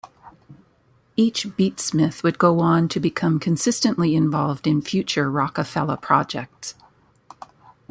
[1.15, 6.73] Each beat-smith would go on to become consistently involved in future Roc-A-Fella projects.